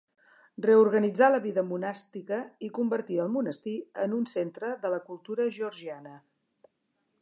[0.65, 3.77] Reorganitzà la vida monàstica i convertí el monestir
[4.07, 6.21] en un centre de la cultura georgiana.